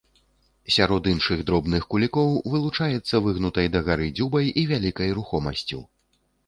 [0.75, 5.79] Сярод іншых дробных кулікоў вылучаецца выгнутай дагары дзюбай і вялікай рухомасцю.